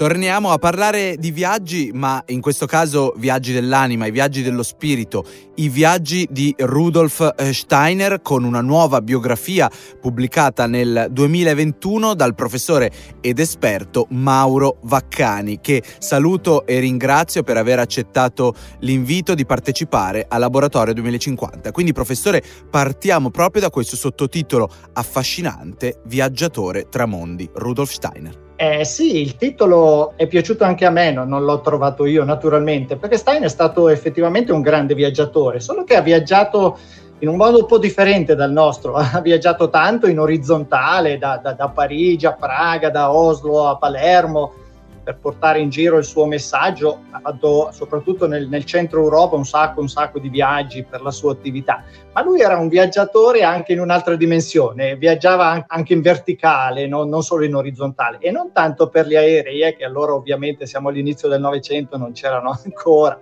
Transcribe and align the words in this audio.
Torniamo 0.00 0.50
a 0.50 0.56
parlare 0.56 1.16
di 1.18 1.30
viaggi, 1.30 1.90
ma 1.92 2.22
in 2.28 2.40
questo 2.40 2.64
caso 2.64 3.12
viaggi 3.18 3.52
dell'anima, 3.52 4.06
i 4.06 4.10
viaggi 4.10 4.40
dello 4.40 4.62
spirito, 4.62 5.26
i 5.56 5.68
viaggi 5.68 6.26
di 6.30 6.54
Rudolf 6.56 7.34
eh, 7.36 7.52
Steiner 7.52 8.22
con 8.22 8.44
una 8.44 8.62
nuova 8.62 9.02
biografia 9.02 9.70
pubblicata 10.00 10.66
nel 10.66 11.08
2021 11.10 12.14
dal 12.14 12.34
professore 12.34 12.90
ed 13.20 13.40
esperto 13.40 14.06
Mauro 14.08 14.78
Vaccani, 14.84 15.60
che 15.60 15.82
saluto 15.98 16.64
e 16.64 16.78
ringrazio 16.78 17.42
per 17.42 17.58
aver 17.58 17.78
accettato 17.78 18.54
l'invito 18.78 19.34
di 19.34 19.44
partecipare 19.44 20.24
al 20.26 20.40
Laboratorio 20.40 20.94
2050. 20.94 21.72
Quindi 21.72 21.92
professore, 21.92 22.42
partiamo 22.70 23.30
proprio 23.30 23.60
da 23.60 23.68
questo 23.68 23.96
sottotitolo 23.96 24.66
affascinante, 24.94 26.00
Viaggiatore 26.06 26.88
tra 26.88 27.04
mondi, 27.04 27.46
Rudolf 27.52 27.90
Steiner. 27.90 28.48
Eh, 28.62 28.84
sì, 28.84 29.22
il 29.22 29.36
titolo 29.36 30.12
è 30.16 30.26
piaciuto 30.26 30.64
anche 30.64 30.84
a 30.84 30.90
me, 30.90 31.10
no? 31.12 31.24
non 31.24 31.44
l'ho 31.44 31.62
trovato 31.62 32.04
io 32.04 32.24
naturalmente, 32.24 32.96
perché 32.96 33.16
Stein 33.16 33.42
è 33.42 33.48
stato 33.48 33.88
effettivamente 33.88 34.52
un 34.52 34.60
grande 34.60 34.92
viaggiatore, 34.94 35.60
solo 35.60 35.82
che 35.82 35.96
ha 35.96 36.02
viaggiato 36.02 36.76
in 37.20 37.28
un 37.28 37.36
modo 37.36 37.60
un 37.60 37.64
po' 37.64 37.78
differente 37.78 38.34
dal 38.34 38.52
nostro, 38.52 38.96
ha 39.00 39.18
viaggiato 39.22 39.70
tanto 39.70 40.08
in 40.08 40.18
orizzontale, 40.18 41.16
da, 41.16 41.40
da, 41.42 41.54
da 41.54 41.68
Parigi 41.70 42.26
a 42.26 42.34
Praga, 42.34 42.90
da 42.90 43.10
Oslo 43.14 43.66
a 43.66 43.78
Palermo, 43.78 44.52
per 45.10 45.18
portare 45.18 45.58
in 45.58 45.70
giro 45.70 45.98
il 45.98 46.04
suo 46.04 46.24
messaggio, 46.24 47.00
ha 47.10 47.20
fatto 47.20 47.70
soprattutto 47.72 48.28
nel, 48.28 48.48
nel, 48.48 48.64
centro 48.64 49.00
Europa 49.02 49.34
un 49.34 49.44
sacco, 49.44 49.80
un 49.80 49.88
sacco 49.88 50.20
di 50.20 50.28
viaggi 50.28 50.84
per 50.84 51.02
la 51.02 51.10
sua 51.10 51.32
attività, 51.32 51.82
ma 52.12 52.22
lui 52.22 52.40
era 52.40 52.56
un 52.56 52.68
viaggiatore 52.68 53.42
anche 53.42 53.72
in 53.72 53.80
un'altra 53.80 54.14
dimensione, 54.14 54.96
viaggiava 54.96 55.64
anche 55.66 55.94
in 55.94 56.00
verticale, 56.00 56.86
no? 56.86 57.04
non 57.04 57.22
solo 57.22 57.44
in 57.44 57.56
orizzontale, 57.56 58.18
e 58.20 58.30
non 58.30 58.52
tanto 58.52 58.88
per 58.88 59.08
gli 59.08 59.16
aerei, 59.16 59.62
eh, 59.62 59.76
che 59.76 59.84
allora 59.84 60.14
ovviamente 60.14 60.66
siamo 60.66 60.90
all'inizio 60.90 61.28
del 61.28 61.40
Novecento, 61.40 61.96
non 61.96 62.12
c'erano 62.12 62.56
ancora, 62.64 63.18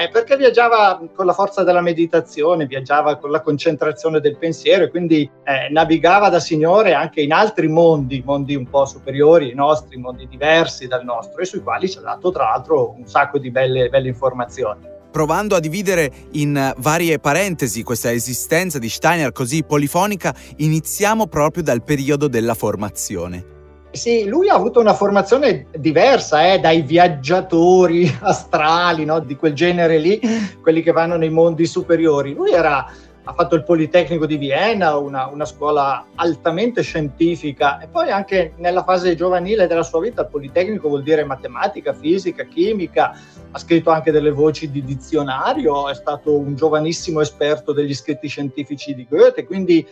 eh, 0.00 0.08
perché 0.08 0.36
viaggiava 0.36 1.00
con 1.14 1.26
la 1.26 1.34
forza 1.34 1.62
della 1.62 1.82
meditazione, 1.82 2.64
viaggiava 2.64 3.16
con 3.16 3.30
la 3.30 3.42
concentrazione 3.42 4.20
del 4.20 4.38
pensiero 4.38 4.84
e 4.84 4.90
quindi 4.90 5.30
eh, 5.44 5.68
navigava 5.70 6.30
da 6.30 6.40
Signore 6.40 6.94
anche 6.94 7.20
in 7.20 7.32
altri 7.32 7.68
mondi, 7.68 8.22
mondi 8.24 8.54
un 8.54 8.66
po' 8.66 8.86
superiori 8.86 9.50
ai 9.50 9.54
nostri, 9.54 9.98
mondi 9.98 10.26
diversi 10.26 10.86
dal 10.86 11.04
nostro 11.04 11.42
e 11.42 11.44
sui 11.44 11.60
quali 11.60 11.88
ci 11.90 11.98
ha 11.98 12.02
dato 12.02 12.30
tra 12.30 12.44
l'altro 12.44 12.94
un 12.96 13.06
sacco 13.06 13.38
di 13.38 13.50
belle, 13.50 13.88
belle 13.88 14.08
informazioni 14.08 14.98
provando 15.10 15.56
a 15.56 15.60
dividere 15.60 16.08
in 16.32 16.72
varie 16.76 17.18
parentesi 17.18 17.82
questa 17.82 18.12
esistenza 18.12 18.78
di 18.78 18.88
Steiner 18.88 19.32
così 19.32 19.64
polifonica, 19.64 20.32
iniziamo 20.58 21.26
proprio 21.26 21.64
dal 21.64 21.82
periodo 21.82 22.28
della 22.28 22.54
formazione. 22.54 23.59
Sì, 23.92 24.24
lui 24.26 24.48
ha 24.48 24.54
avuto 24.54 24.78
una 24.78 24.94
formazione 24.94 25.66
diversa 25.76 26.52
eh, 26.52 26.60
dai 26.60 26.82
viaggiatori 26.82 28.08
astrali 28.22 29.04
no, 29.04 29.18
di 29.18 29.34
quel 29.34 29.52
genere 29.52 29.98
lì, 29.98 30.20
quelli 30.62 30.80
che 30.80 30.92
vanno 30.92 31.16
nei 31.16 31.28
mondi 31.28 31.66
superiori. 31.66 32.32
Lui 32.32 32.52
era, 32.52 32.86
ha 33.24 33.32
fatto 33.32 33.56
il 33.56 33.64
Politecnico 33.64 34.26
di 34.26 34.36
Vienna, 34.36 34.96
una, 34.96 35.26
una, 35.26 35.44
scuola 35.44 36.06
altamente 36.14 36.82
scientifica, 36.82 37.80
e 37.80 37.88
poi 37.88 38.12
anche 38.12 38.52
nella 38.58 38.84
fase 38.84 39.16
giovanile 39.16 39.66
della 39.66 39.82
sua 39.82 40.00
vita 40.00 40.22
il 40.22 40.28
Politecnico 40.28 40.86
vuol 40.86 41.02
dire 41.02 41.24
matematica, 41.24 41.92
fisica, 41.92 42.44
chimica, 42.44 43.12
ha 43.50 43.58
scritto 43.58 43.90
anche 43.90 44.12
delle 44.12 44.30
voci 44.30 44.70
di 44.70 44.84
dizionario, 44.84 45.88
è 45.88 45.94
stato 45.94 46.38
un 46.38 46.54
giovanissimo 46.54 47.20
esperto 47.20 47.72
degli 47.72 47.94
scritti 47.94 48.28
scientifici 48.28 48.94
di 48.94 49.04
Goethe, 49.10 49.44
quindi 49.44 49.84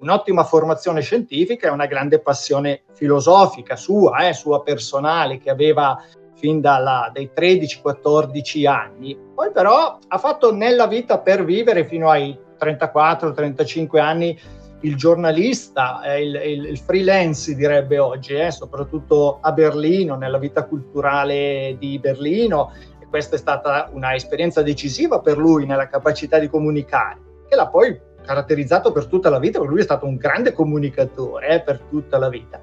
un'ottima 0.00 0.44
formazione 0.44 1.00
scientifica 1.00 1.68
e 1.68 1.70
una 1.70 1.86
grande 1.86 2.20
passione 2.20 2.82
filosofica 2.92 3.76
sua, 3.76 4.28
eh, 4.28 4.32
sua 4.32 4.62
personale, 4.62 5.38
che 5.38 5.50
aveva 5.50 6.02
fin 6.34 6.60
dalla, 6.60 7.10
dai 7.12 7.30
13-14 7.34 8.66
anni. 8.66 9.18
Poi 9.34 9.50
però 9.52 9.98
ha 10.06 10.18
fatto 10.18 10.54
nella 10.54 10.86
vita 10.86 11.18
per 11.18 11.44
vivere 11.44 11.84
fino 11.84 12.10
ai 12.10 12.38
34-35 12.58 13.98
anni 13.98 14.38
il 14.80 14.96
giornalista, 14.96 16.02
eh, 16.02 16.22
il, 16.22 16.34
il, 16.34 16.64
il, 16.66 16.78
freelance 16.78 17.54
direbbe 17.54 17.98
oggi, 17.98 18.34
eh, 18.34 18.50
soprattutto 18.50 19.38
a 19.40 19.50
Berlino, 19.52 20.16
nella 20.16 20.38
vita 20.38 20.64
culturale 20.64 21.76
di 21.78 21.98
Berlino. 21.98 22.72
Questa 23.08 23.36
è 23.36 23.38
stata 23.38 23.88
un'esperienza 23.92 24.62
decisiva 24.62 25.20
per 25.20 25.38
lui 25.38 25.64
nella 25.64 25.88
capacità 25.88 26.38
di 26.38 26.48
comunicare, 26.48 27.18
che 27.48 27.56
l'ha 27.56 27.68
poi 27.68 27.98
caratterizzato 28.26 28.92
per 28.92 29.06
tutta 29.06 29.30
la 29.30 29.38
vita, 29.38 29.58
perché 29.58 29.72
lui 29.72 29.80
è 29.80 29.84
stato 29.84 30.06
un 30.06 30.16
grande 30.16 30.52
comunicatore 30.52 31.48
eh, 31.48 31.60
per 31.62 31.80
tutta 31.88 32.18
la 32.18 32.28
vita. 32.28 32.60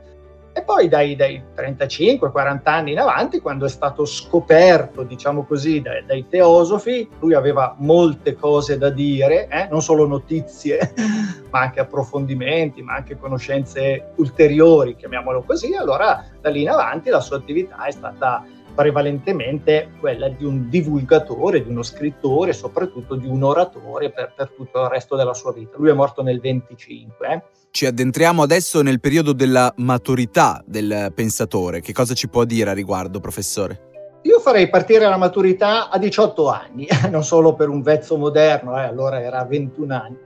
E 0.56 0.62
poi 0.62 0.88
dai, 0.88 1.16
dai 1.16 1.41
35-40 1.56 2.59
anni 2.66 2.91
in 2.91 3.00
avanti, 3.00 3.40
quando 3.40 3.66
è 3.66 3.69
stato 3.69 4.06
scoperto, 4.06 5.01
diciamo 5.01 5.46
così, 5.46 5.81
dai, 5.81 6.06
dai 6.06 6.28
teosofi, 6.29 7.09
lui 7.19 7.34
aveva 7.34 7.74
molte 7.79 8.35
cose 8.35 8.78
da 8.78 8.91
dire, 8.91 9.47
eh? 9.47 9.68
non 9.72 9.81
solo 9.81 10.06
notizie, 10.06 10.94
ma 11.50 11.62
anche 11.62 11.80
approfondimenti, 11.80 12.84
ma 12.84 12.94
anche 12.94 13.18
conoscenze 13.18 14.12
ulteriori, 14.18 14.95
chiamiamolo 14.95 15.41
così. 15.41 15.74
Allora, 15.74 16.24
da 16.40 16.51
lì 16.51 16.62
in 16.62 16.69
avanti 16.69 17.09
la 17.09 17.19
sua 17.19 17.38
attività 17.38 17.84
è 17.85 17.91
stata 17.91 18.45
prevalentemente 18.73 19.91
quella 20.00 20.29
di 20.29 20.44
un 20.44 20.69
divulgatore, 20.69 21.63
di 21.63 21.69
uno 21.69 21.84
scrittore, 21.84 22.53
soprattutto 22.53 23.16
di 23.16 23.28
un 23.28 23.44
oratore 23.44 24.11
per, 24.11 24.34
per 24.35 24.51
tutto 24.56 24.84
il 24.84 24.89
resto 24.89 25.16
della 25.16 25.34
sua 25.34 25.53
vita. 25.53 25.78
Lui 25.78 25.89
è 25.89 25.94
morto 25.94 26.22
nel 26.22 26.39
25. 26.39 27.28
Eh. 27.28 27.41
Ci 27.72 27.85
addentriamo 27.85 28.44
adesso 28.44 28.81
nel 28.81 29.00
periodo 29.00 29.33
della 29.33 29.73
maturità 29.78 30.63
del 30.66 31.12
pensatore. 31.13 31.81
Che 31.81 31.94
cosa 31.94 32.13
ci 32.13 32.28
può 32.28 32.44
dire 32.44 32.69
a 32.69 32.73
riguardo, 32.73 33.19
professore? 33.19 33.91
Io 34.23 34.39
farei 34.39 34.69
partire 34.69 35.07
la 35.07 35.17
maturità 35.17 35.89
a 35.89 35.97
18 35.97 36.47
anni, 36.47 36.88
non 37.12 37.23
solo 37.23 37.56
per 37.56 37.69
un 37.69 37.81
vezzo 37.81 38.17
moderno, 38.17 38.78
eh, 38.78 38.83
allora 38.83 39.22
era 39.22 39.39
a 39.39 39.45
21 39.45 39.94
anni, 39.94 40.17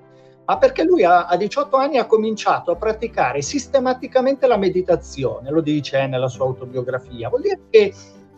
ma 0.46 0.58
perché 0.58 0.84
lui 0.84 1.04
a, 1.04 1.26
a 1.26 1.36
18 1.36 1.76
anni 1.78 1.98
ha 1.98 2.06
cominciato 2.06 2.72
a 2.72 2.76
praticare 2.76 3.42
sistematicamente 3.42 4.46
la 4.46 4.58
meditazione, 4.58 5.50
lo 5.50 5.62
dice 5.62 6.06
nella 6.06 6.28
sua 6.28 6.46
autobiografia. 6.46 7.30
Vuol 7.30 7.42
dire 7.42 7.60
che 7.70 7.94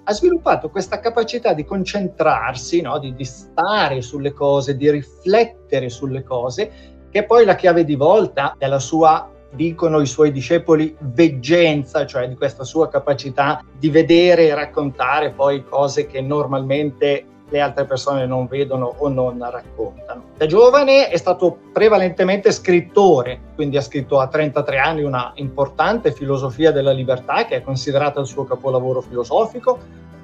ha 0.10 0.14
sviluppato 0.14 0.72
questa 0.72 1.00
capacità 1.00 1.54
di 1.54 1.64
concentrarsi, 1.64 2.82
no? 2.82 2.98
di, 2.98 3.14
di 3.14 3.24
stare 3.24 4.02
sulle 4.02 4.34
cose, 4.34 4.76
di 4.76 4.90
riflettere 4.90 5.90
sulle 5.90 6.24
cose, 6.24 6.72
che 7.12 7.20
è 7.20 7.26
poi 7.26 7.46
la 7.46 7.56
chiave 7.56 7.86
di 7.86 7.96
volta 7.96 8.56
della 8.58 8.80
sua 8.80 9.30
dicono 9.52 10.00
i 10.00 10.08
suoi 10.08 10.32
discepoli, 10.32 10.96
veggenza, 11.00 12.08
cioè 12.08 12.28
di 12.28 12.36
questa 12.36 12.64
sua 12.64 12.90
capacità 12.90 13.64
di 13.78 13.90
vedere 13.92 14.48
e 14.48 14.56
raccontare 14.56 15.32
poi 15.32 15.64
cose 15.64 16.08
che 16.08 16.22
normalmente 16.22 17.26
le 17.50 17.60
altre 17.60 17.86
persone 17.86 18.26
non 18.26 18.48
vedono 18.48 18.94
o 18.98 19.10
non 19.10 19.38
raccontano. 19.40 20.24
Da 20.38 20.46
giovane 20.46 21.10
è 21.10 21.18
stato 21.18 21.58
prevalentemente 21.74 22.52
scrittore, 22.52 23.40
quindi 23.56 23.78
ha 23.78 23.82
scritto 23.82 24.20
a 24.20 24.28
33 24.28 24.78
anni 24.78 25.04
una 25.04 25.32
importante 25.36 26.12
filosofia 26.12 26.72
della 26.72 26.92
libertà 26.92 27.46
che 27.46 27.58
è 27.58 27.62
considerata 27.62 28.20
il 28.20 28.28
suo 28.28 28.46
capolavoro 28.46 29.02
filosofico, 29.02 29.80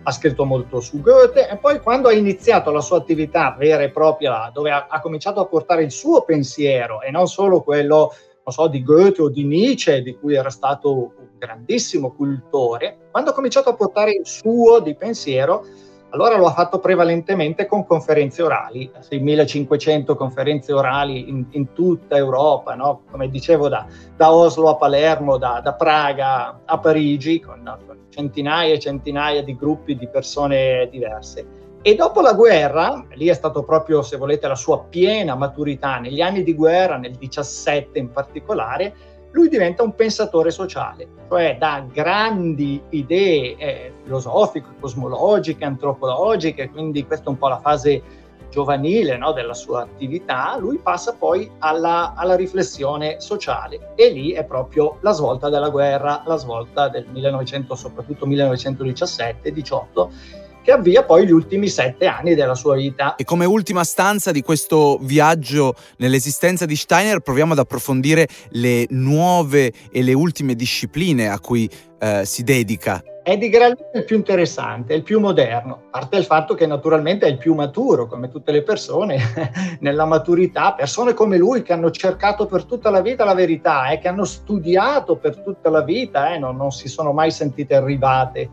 ha 0.08 0.12
scritto 0.12 0.46
molto 0.46 0.80
su 0.82 1.02
Goethe 1.02 1.50
e 1.50 1.58
poi 1.58 1.80
quando 1.80 2.10
ha 2.10 2.14
iniziato 2.14 2.72
la 2.72 2.82
sua 2.82 2.98
attività 2.98 3.56
vera 3.58 3.82
e 3.82 3.90
propria, 3.90 4.52
dove 4.54 4.70
ha, 4.70 4.86
ha 4.88 5.02
cominciato 5.02 5.40
a 5.40 5.46
portare 5.46 5.84
il 5.84 5.92
suo 5.92 6.22
pensiero 6.22 7.02
e 7.02 7.10
non 7.10 7.28
solo 7.28 7.62
quello 7.62 8.14
non 8.46 8.54
so, 8.54 8.68
di 8.68 8.84
Goethe 8.84 9.24
o 9.24 9.30
di 9.30 9.44
Nietzsche, 9.44 10.04
di 10.04 10.16
cui 10.16 10.36
era 10.36 10.52
stato 10.52 10.94
un 10.94 11.30
grandissimo 11.40 12.12
cultore, 12.12 13.08
quando 13.10 13.32
ha 13.32 13.34
cominciato 13.34 13.70
a 13.70 13.74
portare 13.74 14.12
il 14.12 14.28
suo 14.28 14.80
di 14.80 14.94
pensiero, 14.94 15.66
allora 16.16 16.38
lo 16.38 16.46
ha 16.46 16.54
fatto 16.54 16.80
prevalentemente 16.80 17.66
con 17.66 17.86
conferenze 17.86 18.42
orali, 18.42 18.90
6.500 18.98 20.16
conferenze 20.16 20.72
orali 20.72 21.28
in, 21.28 21.46
in 21.52 21.74
tutta 21.74 22.16
Europa, 22.16 22.74
no? 22.74 23.02
come 23.12 23.30
dicevo 23.30 23.68
da, 23.68 23.86
da, 24.16 24.34
Oslo 24.34 24.70
a 24.70 24.76
Palermo, 24.78 25.38
da, 25.38 25.60
da 25.62 25.74
Praga 25.74 26.62
a 26.64 26.80
Parigi, 26.80 27.42
con, 27.42 27.62
con 27.86 27.98
centinaia 28.10 28.74
e 28.74 28.80
centinaia 28.80 29.44
di 29.44 29.58
gruppi 29.58 29.98
di 29.98 30.08
persone 30.08 30.88
diverse. 30.90 31.64
E 31.82 31.96
dopo 31.96 32.22
la 32.22 32.34
guerra, 32.34 33.06
lì 33.14 33.28
è 33.28 33.34
stato 33.34 33.64
proprio, 33.64 34.02
se 34.02 34.16
volete, 34.16 34.48
la 34.48 34.56
sua 34.56 34.86
piena 34.86 35.36
maturità, 35.36 36.00
negli 36.00 36.22
anni 36.22 36.44
di 36.44 36.56
guerra, 36.56 36.98
nel 36.98 37.12
17 37.12 38.00
in 38.00 38.12
particolare, 38.12 38.96
lui 39.36 39.50
diventa 39.50 39.84
un 39.84 39.94
pensatore 39.94 40.50
sociale, 40.50 41.08
cioè 41.28 41.58
da 41.60 41.86
grandi 41.92 42.82
idee 42.92 43.58
eh, 43.58 43.94
filosofiche, 44.04 44.70
cosmologiche, 44.80 45.66
antropologiche, 45.66 46.70
quindi 46.70 47.06
questa 47.06 47.26
è 47.26 47.30
un 47.30 47.38
po' 47.38 47.50
la 47.50 47.60
fase 47.60 48.02
giovanile 48.50 49.18
no, 49.18 49.34
della 49.34 49.54
sua 49.54 49.82
attività, 49.82 50.56
lui 50.58 50.78
passa 50.78 51.16
poi 51.16 51.52
alla, 51.60 52.14
alla, 52.16 52.38
riflessione 52.38 53.20
sociale 53.20 53.92
e 53.96 54.10
lì 54.10 54.32
è 54.32 54.46
proprio 54.46 55.00
la 55.02 55.12
svolta 55.12 55.50
della 55.50 55.68
guerra, 55.68 56.24
la 56.26 56.38
svolta 56.38 56.88
del 56.88 57.06
1900, 57.12 57.76
soprattutto 57.76 58.26
1917-18 58.26 60.45
che 60.66 60.72
avvia 60.72 61.04
poi 61.04 61.28
gli 61.28 61.32
ultimi 61.32 61.68
sette 61.68 62.08
anni 62.08 62.34
della 62.34 62.56
sua 62.56 62.76
vita. 62.76 63.16
E 63.16 63.24
come 63.24 63.46
ultima 63.46 63.84
stanza 63.84 64.32
di 64.32 64.42
questo 64.42 64.98
viaggio 65.00 65.76
nell'esistenza 65.98 66.66
di 66.66 66.76
Steiner 66.76 67.20
proviamo 67.20 67.54
ad 67.54 67.60
approfondire 67.60 68.28
le 68.50 68.88
nuove 68.90 69.72
e 69.92 70.02
le 70.02 70.14
ultime 70.14 70.56
discipline 70.56 71.30
a 71.30 71.40
cui 71.40 71.70
eh, 72.00 72.26
si 72.26 72.44
dedica 72.44 73.04
è 73.26 73.40
di 73.40 73.50
gran 73.50 73.70
lunga 73.70 73.98
il 73.98 74.06
più 74.06 74.18
interessante, 74.18 74.94
il 74.94 75.02
più 75.02 75.20
moderno, 75.20 75.86
a 75.90 75.98
parte 75.98 76.18
il 76.18 76.26
fatto 76.26 76.54
che 76.54 76.68
naturalmente 76.68 77.26
è 77.26 77.30
il 77.30 77.40
più 77.40 77.56
maturo, 77.56 78.06
come 78.06 78.30
tutte 78.30 78.52
le 78.52 78.62
persone, 78.62 79.18
nella 79.82 80.06
maturità, 80.06 80.74
persone 80.74 81.16
come 81.16 81.36
lui 81.36 81.64
che 81.64 81.74
hanno 81.74 81.90
cercato 81.90 82.46
per 82.46 82.66
tutta 82.66 82.92
la 82.92 83.02
vita 83.02 83.26
la 83.26 83.34
verità, 83.34 83.90
eh, 83.90 83.98
che 83.98 84.10
hanno 84.10 84.26
studiato 84.26 85.16
per 85.16 85.38
tutta 85.38 85.72
la 85.72 85.82
vita, 85.82 86.36
eh, 86.36 86.38
non, 86.38 86.56
non 86.56 86.72
si 86.72 86.88
sono 86.88 87.14
mai 87.14 87.32
sentite 87.32 87.74
arrivate, 87.74 88.52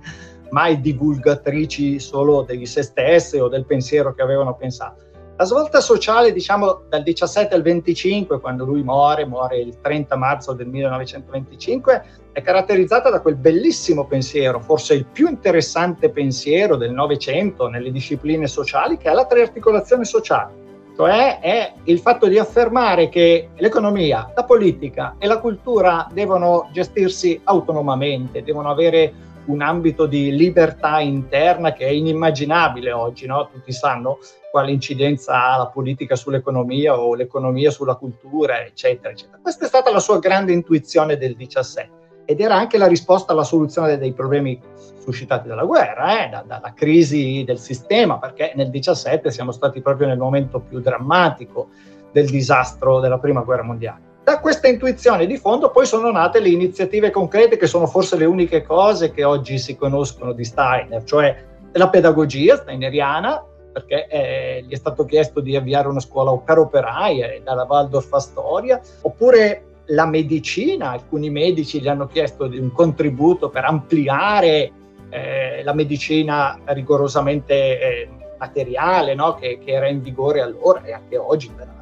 mai 0.53 0.81
divulgatrici 0.81 1.99
solo 1.99 2.47
di 2.49 2.65
se 2.65 2.83
stesse 2.83 3.41
o 3.41 3.49
del 3.49 3.67
pensiero 3.67 4.15
che 4.15 4.23
avevano 4.23 4.55
pensato. 4.55 5.11
La 5.37 5.45
svolta 5.45 5.81
sociale, 5.81 6.31
diciamo, 6.31 6.83
dal 6.89 7.03
17 7.03 7.55
al 7.55 7.63
25, 7.63 8.39
quando 8.39 8.65
lui 8.65 8.83
muore, 8.83 9.27
muore 9.27 9.59
il 9.59 9.81
30 9.81 10.15
marzo 10.17 10.53
del 10.53 10.69
1925, 10.69 12.05
è 12.33 12.43
caratterizzata 12.43 13.11
da 13.11 13.21
quel 13.21 13.37
bellissimo 13.37 14.07
pensiero, 14.07 14.61
forse 14.61 14.95
il 14.95 15.07
più 15.07 15.29
interessante 15.29 16.11
pensiero 16.11 16.77
del 16.77 16.93
Novecento 16.93 17.67
nelle 17.69 17.91
discipline 17.91 18.47
sociali, 18.47 18.99
che 18.99 19.11
è 19.11 19.15
la 19.15 19.27
triarticolazione 19.27 20.05
sociale. 20.05 20.61
Cioè 20.95 21.41
è 21.41 21.73
il 21.85 21.99
fatto 21.99 22.29
di 22.29 22.39
affermare 22.39 23.09
che 23.09 23.49
l'economia, 23.57 24.31
la 24.37 24.45
politica 24.45 25.17
e 25.19 25.27
la 25.27 25.39
cultura 25.39 26.07
devono 26.13 26.69
gestirsi 26.71 27.41
autonomamente, 27.45 28.43
devono 28.43 28.71
avere 28.71 29.13
un 29.47 29.61
ambito 29.63 30.07
di 30.07 30.35
libertà 30.35 31.01
interna 31.01 31.73
che 31.73 31.87
è 31.87 31.91
inimmaginabile 31.91 32.93
oggi, 32.93 33.27
no? 33.27 33.49
tutti 33.53 33.73
sanno 33.73 34.19
quale 34.51 34.71
incidenza 34.71 35.53
ha 35.53 35.57
la 35.57 35.67
politica 35.67 36.15
sull'economia 36.15 36.99
o 36.99 37.15
l'economia 37.15 37.71
sulla 37.71 37.95
cultura, 37.95 38.63
eccetera, 38.65 39.11
eccetera. 39.11 39.39
Questa 39.41 39.65
è 39.65 39.69
stata 39.69 39.91
la 39.91 39.99
sua 39.99 40.19
grande 40.19 40.53
intuizione 40.53 41.17
del 41.17 41.35
17 41.37 42.01
ed 42.25 42.41
era 42.41 42.55
anche 42.55 42.79
la 42.79 42.87
risposta 42.87 43.33
alla 43.33 43.45
soluzione 43.45 43.99
dei 43.99 44.13
problemi 44.13 44.61
suscitati 45.03 45.49
dalla 45.49 45.65
guerra, 45.65 46.25
eh? 46.25 46.29
da, 46.29 46.45
dalla 46.47 46.73
crisi 46.75 47.43
del 47.45 47.59
sistema, 47.59 48.19
perché 48.19 48.53
nel 48.55 48.71
17 48.71 49.31
siamo 49.31 49.51
stati 49.51 49.81
proprio 49.81 50.07
nel 50.07 50.19
momento 50.19 50.61
più 50.61 50.81
drammatico 50.81 51.69
del 52.13 52.27
disastro 52.27 53.01
della 53.01 53.19
prima 53.19 53.41
guerra 53.41 53.63
mondiale. 53.63 54.12
Da 54.25 54.39
questa 54.39 54.69
intuizione 54.69 55.27
di 55.27 55.37
fondo 55.37 55.71
poi 55.71 55.85
sono 55.85 56.11
nate 56.13 56.39
le 56.39 56.49
iniziative 56.49 57.11
concrete 57.11 57.57
che 57.57 57.67
sono 57.67 57.87
forse 57.87 58.17
le 58.17 58.25
uniche 58.25 58.63
cose 58.63 59.11
che 59.11 59.25
oggi 59.25 59.59
si 59.59 59.75
conoscono 59.75 60.33
di 60.33 60.45
Steiner, 60.45 61.03
cioè 61.03 61.45
la 61.73 61.89
pedagogia 61.89 62.57
steineriana, 62.57 63.45
perché 63.73 64.07
eh, 64.07 64.65
gli 64.65 64.73
è 64.73 64.77
stato 64.77 65.05
chiesto 65.07 65.41
di 65.41 65.57
avviare 65.57 65.89
una 65.89 65.99
scuola 65.99 66.37
per 66.37 66.59
operai 66.59 67.21
eh, 67.21 67.41
dalla 67.43 67.67
Waldorf 67.69 68.13
Astoria, 68.13 68.81
oppure 69.01 69.65
la 69.87 70.07
medicina, 70.07 70.91
alcuni 70.91 71.29
medici 71.29 71.81
gli 71.81 71.89
hanno 71.89 72.07
chiesto 72.07 72.45
un 72.45 72.71
contributo 72.73 73.49
per 73.49 73.65
ampliare 73.65 74.71
eh, 75.11 75.63
la 75.65 75.75
medicina 75.75 76.59
rigorosamente 76.67 77.55
eh, 77.55 78.09
materiale 78.39 79.15
no? 79.15 79.35
che, 79.35 79.59
che, 79.59 79.73
era 79.73 79.89
in 79.89 80.01
vigore 80.01 80.41
allora 80.41 80.83
e 80.85 80.93
anche 80.93 81.17
oggi 81.17 81.49
peraltro. 81.49 81.82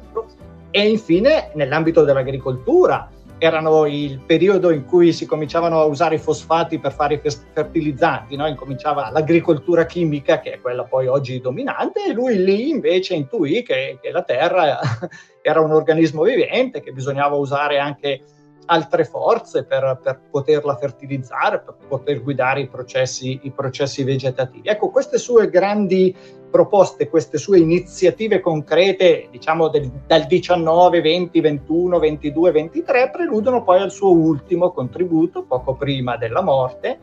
E 0.71 0.87
infine 0.87 1.51
nell'ambito 1.53 2.03
dell'agricoltura, 2.03 3.09
erano 3.43 3.87
il 3.87 4.19
periodo 4.23 4.69
in 4.69 4.85
cui 4.85 5.11
si 5.11 5.25
cominciavano 5.25 5.79
a 5.79 5.85
usare 5.85 6.13
i 6.13 6.19
fosfati 6.19 6.77
per 6.77 6.93
fare 6.93 7.15
i 7.15 7.21
fertilizzanti, 7.53 8.35
no? 8.35 8.45
incominciava 8.47 9.09
l'agricoltura 9.09 9.87
chimica 9.87 10.39
che 10.39 10.51
è 10.51 10.61
quella 10.61 10.83
poi 10.83 11.07
oggi 11.07 11.41
dominante 11.41 12.05
e 12.05 12.13
lui 12.13 12.37
lì 12.43 12.69
invece 12.69 13.15
intuì 13.15 13.63
che, 13.63 13.97
che 13.99 14.11
la 14.11 14.21
terra 14.21 14.77
era 15.41 15.59
un 15.59 15.71
organismo 15.71 16.21
vivente, 16.21 16.81
che 16.81 16.91
bisognava 16.91 17.35
usare 17.35 17.79
anche 17.79 18.21
altre 18.65 19.05
forze 19.05 19.65
per, 19.65 19.99
per, 20.03 20.21
poterla 20.29 20.75
fertilizzare, 20.75 21.61
per 21.61 21.75
poter 21.87 22.21
guidare 22.21 22.61
i 22.61 22.67
processi, 22.67 23.39
i 23.41 23.49
processi 23.49 24.03
vegetativi. 24.03 24.69
Ecco, 24.69 24.91
queste 24.91 25.17
sue 25.17 25.49
grandi 25.49 26.15
proposte, 26.51 27.09
queste 27.09 27.39
sue 27.39 27.57
iniziative 27.57 28.39
concrete, 28.39 29.27
diciamo 29.31 29.69
del, 29.69 29.89
dal 30.05 30.25
19, 30.25 31.01
20, 31.01 31.39
21, 31.41 31.97
22, 31.97 32.51
23, 32.51 33.09
preludono 33.09 33.63
poi 33.63 33.79
al 33.79 33.91
suo 33.91 34.11
ultimo 34.11 34.71
contributo, 34.71 35.43
poco 35.43 35.73
prima 35.73 36.17
della 36.17 36.43
morte, 36.43 36.99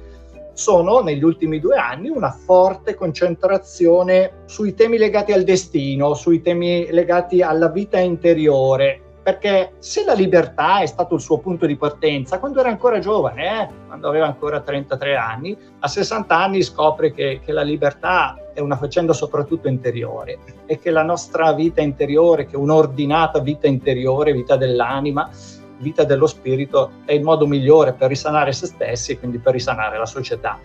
sono 0.52 1.00
negli 1.00 1.22
ultimi 1.22 1.60
due 1.60 1.76
anni 1.76 2.08
una 2.08 2.30
forte 2.30 2.94
concentrazione 2.94 4.42
sui 4.46 4.74
temi 4.74 4.98
legati 4.98 5.32
al 5.32 5.44
destino, 5.44 6.14
sui 6.14 6.40
temi 6.42 6.88
legati 6.90 7.42
alla 7.42 7.68
vita 7.68 7.98
interiore, 7.98 9.02
perché 9.28 9.72
se 9.78 10.06
la 10.06 10.14
libertà 10.14 10.80
è 10.80 10.86
stato 10.86 11.14
il 11.14 11.20
suo 11.20 11.36
punto 11.36 11.66
di 11.66 11.76
partenza, 11.76 12.38
quando 12.38 12.60
era 12.60 12.70
ancora 12.70 12.98
giovane, 12.98 13.60
eh, 13.60 13.68
quando 13.86 14.08
aveva 14.08 14.24
ancora 14.24 14.60
33 14.60 15.16
anni, 15.16 15.54
a 15.80 15.86
60 15.86 16.34
anni 16.34 16.62
scopre 16.62 17.12
che, 17.12 17.42
che 17.44 17.52
la 17.52 17.60
libertà 17.60 18.52
è 18.54 18.60
una 18.60 18.78
faccenda 18.78 19.12
soprattutto 19.12 19.68
interiore 19.68 20.38
e 20.64 20.78
che 20.78 20.90
la 20.90 21.02
nostra 21.02 21.52
vita 21.52 21.82
interiore, 21.82 22.46
che 22.46 22.56
un'ordinata 22.56 23.40
vita 23.40 23.66
interiore, 23.66 24.32
vita 24.32 24.56
dell'anima, 24.56 25.28
vita 25.76 26.04
dello 26.04 26.26
spirito, 26.26 26.92
è 27.04 27.12
il 27.12 27.22
modo 27.22 27.46
migliore 27.46 27.92
per 27.92 28.08
risanare 28.08 28.52
se 28.54 28.64
stessi 28.64 29.12
e 29.12 29.18
quindi 29.18 29.40
per 29.40 29.52
risanare 29.52 29.98
la 29.98 30.06
società. 30.06 30.58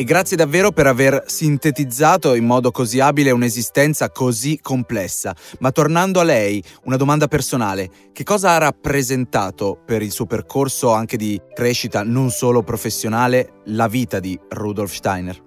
E 0.00 0.04
grazie 0.04 0.34
davvero 0.34 0.72
per 0.72 0.86
aver 0.86 1.24
sintetizzato 1.26 2.34
in 2.34 2.46
modo 2.46 2.70
così 2.70 3.00
abile 3.00 3.32
un'esistenza 3.32 4.08
così 4.10 4.58
complessa. 4.58 5.34
Ma 5.58 5.72
tornando 5.72 6.20
a 6.20 6.22
lei, 6.22 6.64
una 6.84 6.96
domanda 6.96 7.28
personale. 7.28 7.90
Che 8.10 8.24
cosa 8.24 8.52
ha 8.52 8.56
rappresentato 8.56 9.78
per 9.84 10.00
il 10.00 10.10
suo 10.10 10.24
percorso 10.24 10.90
anche 10.90 11.18
di 11.18 11.38
crescita 11.52 12.02
non 12.02 12.30
solo 12.30 12.62
professionale 12.62 13.60
la 13.66 13.88
vita 13.88 14.20
di 14.20 14.40
Rudolf 14.48 14.94
Steiner? 14.94 15.38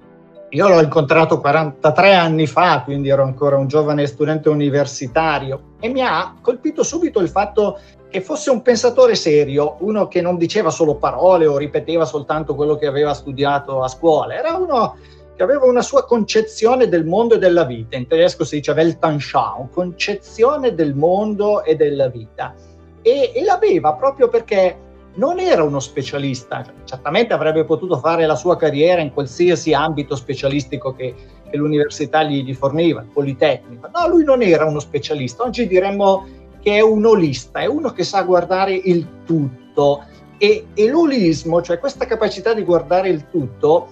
Io 0.50 0.68
l'ho 0.68 0.82
incontrato 0.84 1.40
43 1.40 2.14
anni 2.14 2.46
fa, 2.46 2.84
quindi 2.84 3.10
ero 3.10 3.24
ancora 3.24 3.58
un 3.58 3.66
giovane 3.66 4.06
studente 4.06 4.50
universitario 4.50 5.78
e 5.80 5.90
mi 5.90 6.02
ha 6.02 6.36
colpito 6.40 6.84
subito 6.84 7.22
il 7.22 7.30
fatto 7.30 7.80
che 8.14 8.22
fosse 8.22 8.52
un 8.52 8.62
pensatore 8.62 9.16
serio, 9.16 9.78
uno 9.80 10.08
che 10.08 10.22
non 10.22 10.38
diceva 10.38 10.70
solo 10.70 10.98
parole 10.98 11.48
o 11.48 11.58
ripeteva 11.58 12.06
soltanto 12.06 12.54
quello 12.54 12.76
che 12.76 12.86
aveva 12.86 13.12
studiato 13.16 13.82
a 13.82 13.88
scuola, 13.88 14.36
era 14.36 14.56
uno 14.56 14.96
che 15.36 15.42
aveva 15.42 15.66
una 15.66 15.82
sua 15.82 16.06
concezione 16.06 16.88
del 16.88 17.06
mondo 17.06 17.34
e 17.34 17.40
della 17.40 17.64
vita, 17.64 17.98
in 17.98 18.06
tedesco 18.06 18.44
si 18.44 18.58
dice 18.58 18.74
Weltanschauung, 18.74 19.72
concezione 19.72 20.76
del 20.76 20.94
mondo 20.94 21.64
e 21.64 21.76
della 21.76 22.08
vita. 22.08 22.54
E, 23.02 23.32
e 23.34 23.44
l'aveva 23.44 23.94
proprio 23.94 24.28
perché 24.28 24.78
non 25.16 25.40
era 25.40 25.64
uno 25.64 25.80
specialista, 25.80 26.64
certamente 26.84 27.34
avrebbe 27.34 27.66
potuto 27.66 27.98
fare 27.98 28.28
la 28.28 28.36
sua 28.36 28.56
carriera 28.58 29.02
in 29.02 29.12
qualsiasi 29.12 29.74
ambito 29.74 30.16
specialistico 30.16 30.94
che, 30.94 31.16
che 31.50 31.58
l'università 31.58 32.22
gli, 32.22 32.44
gli 32.44 32.54
forniva, 32.54 33.02
il 33.02 33.08
Politecnico. 33.12 33.90
No, 33.92 34.08
lui 34.08 34.24
non 34.24 34.44
era 34.44 34.66
uno 34.66 34.80
specialista, 34.80 35.42
oggi 35.42 35.66
diremmo 35.66 36.42
che 36.64 36.76
è 36.78 36.82
un 36.82 37.06
olista, 37.06 37.60
è 37.60 37.66
uno 37.66 37.92
che 37.92 38.04
sa 38.04 38.24
guardare 38.24 38.74
il 38.74 39.24
tutto. 39.26 40.06
E, 40.38 40.68
e 40.74 40.88
l'olismo, 40.88 41.62
cioè 41.62 41.78
questa 41.78 42.06
capacità 42.06 42.54
di 42.54 42.64
guardare 42.64 43.10
il 43.10 43.30
tutto, 43.30 43.92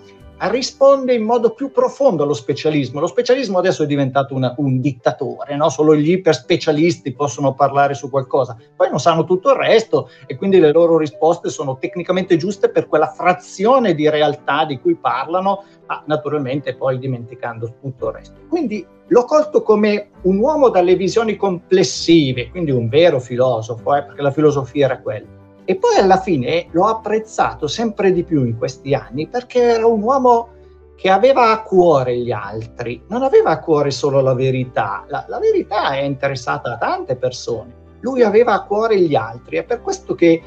risponde 0.49 1.13
in 1.13 1.23
modo 1.23 1.51
più 1.51 1.71
profondo 1.71 2.23
allo 2.23 2.33
specialismo. 2.33 2.99
Lo 2.99 3.07
specialismo 3.07 3.59
adesso 3.59 3.83
è 3.83 3.85
diventato 3.85 4.33
una, 4.33 4.53
un 4.57 4.79
dittatore, 4.79 5.55
no? 5.55 5.69
solo 5.69 5.95
gli 5.95 6.11
iper 6.11 6.33
specialisti 6.33 7.13
possono 7.13 7.53
parlare 7.53 7.93
su 7.93 8.09
qualcosa, 8.09 8.57
poi 8.75 8.89
non 8.89 8.99
sanno 8.99 9.23
tutto 9.23 9.51
il 9.51 9.57
resto 9.57 10.09
e 10.25 10.35
quindi 10.37 10.59
le 10.59 10.71
loro 10.71 10.97
risposte 10.97 11.49
sono 11.49 11.77
tecnicamente 11.77 12.37
giuste 12.37 12.69
per 12.69 12.87
quella 12.87 13.11
frazione 13.11 13.93
di 13.93 14.09
realtà 14.09 14.65
di 14.65 14.79
cui 14.79 14.95
parlano, 14.95 15.63
ma 15.85 16.03
naturalmente 16.07 16.75
poi 16.75 16.97
dimenticando 16.97 17.75
tutto 17.81 18.07
il 18.09 18.15
resto. 18.15 18.39
Quindi 18.49 18.85
l'ho 19.07 19.25
colto 19.25 19.61
come 19.61 20.09
un 20.23 20.39
uomo 20.39 20.69
dalle 20.69 20.95
visioni 20.95 21.35
complessive, 21.35 22.49
quindi 22.49 22.71
un 22.71 22.87
vero 22.87 23.19
filosofo, 23.19 23.95
eh, 23.95 24.03
perché 24.03 24.21
la 24.21 24.31
filosofia 24.31 24.85
era 24.85 24.99
quella 24.99 25.40
e 25.71 25.77
poi 25.77 25.95
alla 25.95 26.19
fine 26.19 26.67
l'ho 26.71 26.87
apprezzato 26.87 27.65
sempre 27.65 28.11
di 28.11 28.25
più 28.25 28.43
in 28.43 28.57
questi 28.57 28.93
anni 28.93 29.27
perché 29.27 29.61
era 29.61 29.85
un 29.85 30.01
uomo 30.01 30.49
che 30.97 31.09
aveva 31.09 31.51
a 31.51 31.61
cuore 31.61 32.17
gli 32.17 32.31
altri, 32.31 33.01
non 33.07 33.23
aveva 33.23 33.51
a 33.51 33.59
cuore 33.59 33.89
solo 33.89 34.19
la 34.19 34.33
verità. 34.33 35.05
La, 35.07 35.23
la 35.29 35.39
verità 35.39 35.93
è 35.93 36.01
interessata 36.01 36.73
a 36.73 36.77
tante 36.77 37.15
persone. 37.15 37.73
Lui 38.01 38.21
aveva 38.21 38.51
a 38.51 38.65
cuore 38.65 38.99
gli 38.99 39.15
altri. 39.15 39.55
È 39.57 39.63
per 39.63 39.81
questo 39.81 40.13
che 40.13 40.41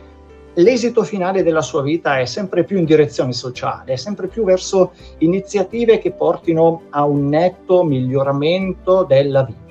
l'esito 0.52 1.02
finale 1.04 1.42
della 1.42 1.62
sua 1.62 1.80
vita 1.80 2.18
è 2.18 2.26
sempre 2.26 2.62
più 2.62 2.76
in 2.76 2.84
direzione 2.84 3.32
sociale, 3.32 3.94
è 3.94 3.96
sempre 3.96 4.26
più 4.28 4.44
verso 4.44 4.92
iniziative 5.20 5.98
che 6.00 6.12
portino 6.12 6.82
a 6.90 7.04
un 7.04 7.28
netto 7.28 7.82
miglioramento 7.82 9.04
della 9.04 9.42
vita 9.42 9.63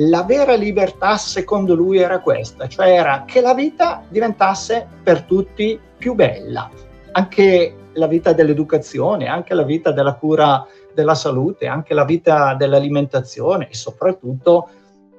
la 0.00 0.22
vera 0.22 0.54
libertà 0.54 1.16
secondo 1.16 1.74
lui 1.74 1.98
era 1.98 2.20
questa, 2.20 2.68
cioè 2.68 2.92
era 2.92 3.24
che 3.26 3.40
la 3.40 3.54
vita 3.54 4.04
diventasse 4.08 4.86
per 5.02 5.22
tutti 5.22 5.78
più 5.96 6.14
bella, 6.14 6.70
anche 7.12 7.74
la 7.94 8.06
vita 8.06 8.32
dell'educazione, 8.32 9.26
anche 9.26 9.54
la 9.54 9.64
vita 9.64 9.90
della 9.90 10.14
cura 10.14 10.64
della 10.94 11.14
salute, 11.14 11.66
anche 11.66 11.94
la 11.94 12.04
vita 12.04 12.54
dell'alimentazione 12.54 13.68
e 13.68 13.74
soprattutto 13.74 14.68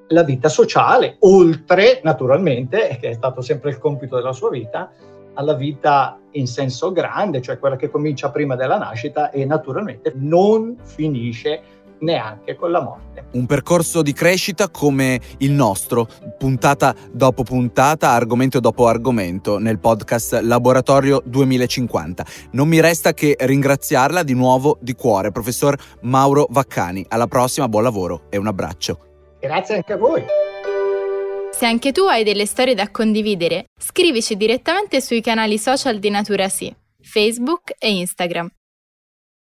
la 0.08 0.22
vita 0.22 0.48
sociale, 0.48 1.16
oltre 1.20 2.00
naturalmente, 2.02 2.96
che 3.00 3.10
è 3.10 3.12
stato 3.12 3.42
sempre 3.42 3.70
il 3.70 3.78
compito 3.78 4.16
della 4.16 4.32
sua 4.32 4.50
vita, 4.50 4.90
alla 5.34 5.54
vita 5.54 6.18
in 6.32 6.46
senso 6.46 6.90
grande, 6.90 7.40
cioè 7.42 7.58
quella 7.58 7.76
che 7.76 7.90
comincia 7.90 8.30
prima 8.30 8.56
della 8.56 8.78
nascita 8.78 9.30
e 9.30 9.44
naturalmente 9.44 10.12
non 10.16 10.76
finisce 10.82 11.62
neanche 11.98 12.56
con 12.56 12.70
la 12.70 12.80
morte. 12.80 13.09
Un 13.32 13.46
percorso 13.46 14.02
di 14.02 14.12
crescita 14.12 14.68
come 14.68 15.20
il 15.38 15.52
nostro, 15.52 16.08
puntata 16.38 16.94
dopo 17.12 17.42
puntata, 17.42 18.10
argomento 18.10 18.60
dopo 18.60 18.86
argomento, 18.86 19.58
nel 19.58 19.78
podcast 19.78 20.40
Laboratorio 20.42 21.22
2050. 21.24 22.24
Non 22.52 22.68
mi 22.68 22.80
resta 22.80 23.14
che 23.14 23.36
ringraziarla 23.38 24.22
di 24.22 24.34
nuovo 24.34 24.78
di 24.80 24.94
cuore, 24.94 25.30
professor 25.30 25.76
Mauro 26.02 26.46
Vaccani. 26.50 27.04
Alla 27.08 27.26
prossima, 27.26 27.68
buon 27.68 27.84
lavoro 27.84 28.22
e 28.30 28.36
un 28.36 28.46
abbraccio. 28.46 28.98
Grazie 29.40 29.76
anche 29.76 29.92
a 29.92 29.96
voi. 29.96 30.24
Se 31.52 31.66
anche 31.66 31.92
tu 31.92 32.02
hai 32.02 32.24
delle 32.24 32.46
storie 32.46 32.74
da 32.74 32.90
condividere, 32.90 33.66
scrivici 33.78 34.36
direttamente 34.36 35.00
sui 35.00 35.20
canali 35.20 35.58
social 35.58 35.98
di 35.98 36.08
Natura 36.10 36.48
Sì, 36.48 36.74
Facebook 37.02 37.72
e 37.78 37.92
Instagram. 37.92 38.48